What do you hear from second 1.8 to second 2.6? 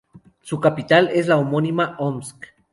Omsk.